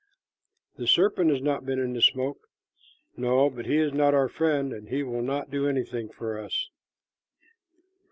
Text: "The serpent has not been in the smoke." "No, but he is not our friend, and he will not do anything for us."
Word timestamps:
"The 0.77 0.87
serpent 0.87 1.29
has 1.29 1.43
not 1.43 1.63
been 1.63 1.77
in 1.77 1.93
the 1.93 2.01
smoke." 2.01 2.47
"No, 3.15 3.51
but 3.51 3.67
he 3.67 3.77
is 3.77 3.93
not 3.93 4.15
our 4.15 4.29
friend, 4.29 4.73
and 4.73 4.89
he 4.89 5.03
will 5.03 5.21
not 5.21 5.51
do 5.51 5.67
anything 5.69 6.09
for 6.09 6.39
us." 6.39 6.71